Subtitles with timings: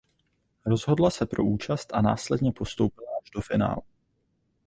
[0.65, 3.77] Rozhodla se pro účast a následně postoupila až do finále.